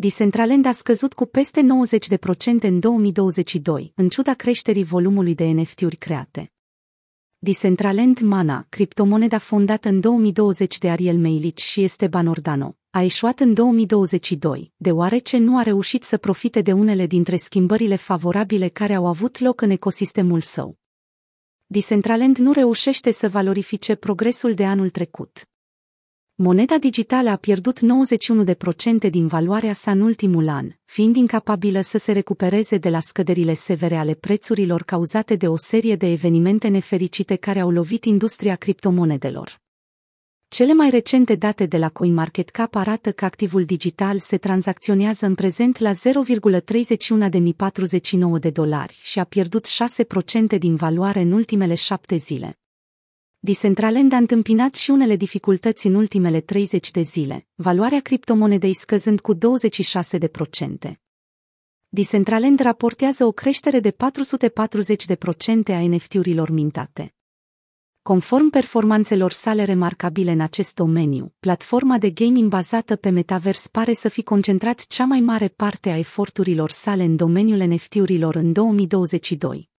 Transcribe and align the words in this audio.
Decentraland 0.00 0.66
a 0.66 0.72
scăzut 0.72 1.12
cu 1.12 1.26
peste 1.26 1.60
90% 1.60 1.64
în 2.60 2.80
2022, 2.80 3.92
în 3.94 4.08
ciuda 4.08 4.34
creșterii 4.34 4.84
volumului 4.84 5.34
de 5.34 5.44
NFT-uri 5.44 5.96
create. 5.96 6.52
Decentraland 7.38 8.20
Mana, 8.20 8.66
criptomoneda 8.68 9.38
fondată 9.38 9.88
în 9.88 10.00
2020 10.00 10.78
de 10.78 10.90
Ariel 10.90 11.16
Meilici 11.16 11.60
și 11.60 11.82
Esteban 11.82 12.26
Ordano, 12.26 12.76
a 12.90 13.02
eșuat 13.02 13.40
în 13.40 13.54
2022, 13.54 14.72
deoarece 14.76 15.38
nu 15.38 15.58
a 15.58 15.62
reușit 15.62 16.02
să 16.02 16.16
profite 16.16 16.60
de 16.60 16.72
unele 16.72 17.06
dintre 17.06 17.36
schimbările 17.36 17.96
favorabile 17.96 18.68
care 18.68 18.94
au 18.94 19.06
avut 19.06 19.38
loc 19.38 19.60
în 19.60 19.70
ecosistemul 19.70 20.40
său. 20.40 20.78
Decentraland 21.66 22.36
nu 22.36 22.52
reușește 22.52 23.10
să 23.10 23.28
valorifice 23.28 23.94
progresul 23.94 24.54
de 24.54 24.64
anul 24.66 24.90
trecut. 24.90 25.48
Moneda 26.40 26.78
digitală 26.78 27.30
a 27.30 27.36
pierdut 27.36 27.80
91% 29.06 29.10
din 29.10 29.26
valoarea 29.26 29.72
sa 29.72 29.90
în 29.90 30.00
ultimul 30.00 30.48
an, 30.48 30.68
fiind 30.84 31.16
incapabilă 31.16 31.80
să 31.80 31.98
se 31.98 32.12
recupereze 32.12 32.76
de 32.76 32.88
la 32.88 33.00
scăderile 33.00 33.54
severe 33.54 33.96
ale 33.96 34.14
prețurilor 34.14 34.82
cauzate 34.82 35.36
de 35.36 35.48
o 35.48 35.56
serie 35.56 35.96
de 35.96 36.10
evenimente 36.10 36.68
nefericite 36.68 37.36
care 37.36 37.60
au 37.60 37.70
lovit 37.70 38.04
industria 38.04 38.56
criptomonedelor. 38.56 39.60
Cele 40.48 40.72
mai 40.72 40.90
recente 40.90 41.34
date 41.34 41.66
de 41.66 41.78
la 41.78 41.88
CoinMarketCap 41.88 42.74
arată 42.74 43.12
că 43.12 43.24
activul 43.24 43.64
digital 43.64 44.18
se 44.18 44.36
tranzacționează 44.36 45.26
în 45.26 45.34
prezent 45.34 45.78
la 45.78 45.92
0,31.049 45.92 48.40
de 48.40 48.50
dolari 48.50 48.98
și 49.02 49.18
a 49.18 49.24
pierdut 49.24 49.66
6% 50.54 50.58
din 50.58 50.74
valoare 50.74 51.20
în 51.20 51.32
ultimele 51.32 51.74
șapte 51.74 52.16
zile. 52.16 52.58
Decentraland 53.40 54.12
a 54.12 54.16
întâmpinat 54.16 54.74
și 54.74 54.90
unele 54.90 55.16
dificultăți 55.16 55.86
în 55.86 55.94
ultimele 55.94 56.40
30 56.40 56.90
de 56.90 57.00
zile, 57.00 57.46
valoarea 57.54 58.00
criptomonedei 58.00 58.74
scăzând 58.74 59.20
cu 59.20 59.34
26%. 59.34 59.38
Decentraland 61.88 62.60
raportează 62.60 63.24
o 63.24 63.32
creștere 63.32 63.80
de 63.80 63.90
440% 63.90 63.96
a 65.66 65.88
NFT-urilor 65.88 66.50
mintate. 66.50 67.14
Conform 68.02 68.50
performanțelor 68.50 69.32
sale 69.32 69.64
remarcabile 69.64 70.30
în 70.30 70.40
acest 70.40 70.74
domeniu, 70.74 71.34
platforma 71.40 71.98
de 71.98 72.10
gaming 72.10 72.48
bazată 72.48 72.96
pe 72.96 73.10
metavers 73.10 73.66
pare 73.66 73.92
să 73.92 74.08
fi 74.08 74.22
concentrat 74.22 74.86
cea 74.86 75.04
mai 75.04 75.20
mare 75.20 75.48
parte 75.48 75.90
a 75.90 75.98
eforturilor 75.98 76.70
sale 76.70 77.02
în 77.02 77.16
domeniul 77.16 77.60
NFT-urilor 77.68 78.34
în 78.34 78.52
2022. 78.52 79.70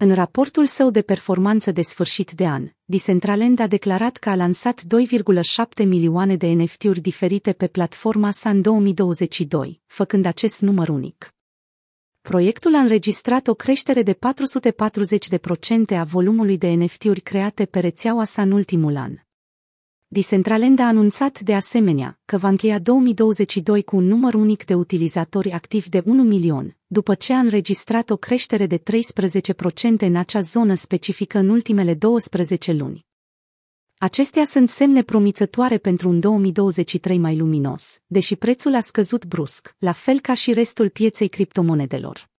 În 0.00 0.14
raportul 0.14 0.66
său 0.66 0.90
de 0.90 1.02
performanță 1.02 1.70
de 1.70 1.82
sfârșit 1.82 2.32
de 2.32 2.46
an, 2.46 2.68
Decentraland 2.84 3.58
a 3.58 3.66
declarat 3.66 4.16
că 4.16 4.30
a 4.30 4.34
lansat 4.34 4.82
2,7 4.82 5.86
milioane 5.86 6.36
de 6.36 6.46
NFT-uri 6.46 7.00
diferite 7.00 7.52
pe 7.52 7.66
platforma 7.66 8.30
sa 8.30 8.50
în 8.50 8.62
2022, 8.62 9.80
făcând 9.86 10.24
acest 10.24 10.60
număr 10.60 10.88
unic. 10.88 11.34
Proiectul 12.20 12.74
a 12.74 12.78
înregistrat 12.78 13.46
o 13.46 13.54
creștere 13.54 14.02
de 14.02 14.14
440% 14.14 15.96
a 15.96 16.04
volumului 16.04 16.58
de 16.58 16.68
NFT-uri 16.68 17.20
create 17.20 17.66
pe 17.66 17.80
rețeaua 17.80 18.24
sa 18.24 18.42
în 18.42 18.50
ultimul 18.50 18.96
an. 18.96 19.27
Decentraland 20.10 20.78
a 20.78 20.86
anunțat 20.86 21.40
de 21.40 21.54
asemenea 21.54 22.18
că 22.24 22.36
va 22.36 22.48
încheia 22.48 22.78
2022 22.78 23.82
cu 23.82 23.96
un 23.96 24.04
număr 24.04 24.34
unic 24.34 24.64
de 24.64 24.74
utilizatori 24.74 25.50
activi 25.52 25.88
de 25.88 26.02
1 26.04 26.22
milion, 26.22 26.76
după 26.86 27.14
ce 27.14 27.32
a 27.32 27.38
înregistrat 27.38 28.10
o 28.10 28.16
creștere 28.16 28.66
de 28.66 28.78
13% 28.78 28.82
în 29.98 30.16
acea 30.16 30.40
zonă 30.40 30.74
specifică 30.74 31.38
în 31.38 31.48
ultimele 31.48 31.94
12 31.94 32.72
luni. 32.72 33.06
Acestea 33.98 34.44
sunt 34.44 34.68
semne 34.68 35.02
promițătoare 35.02 35.78
pentru 35.78 36.08
un 36.08 36.20
2023 36.20 37.18
mai 37.18 37.36
luminos, 37.36 38.00
deși 38.06 38.36
prețul 38.36 38.74
a 38.74 38.80
scăzut 38.80 39.26
brusc, 39.26 39.74
la 39.78 39.92
fel 39.92 40.20
ca 40.20 40.34
și 40.34 40.52
restul 40.52 40.88
pieței 40.88 41.28
criptomonedelor. 41.28 42.30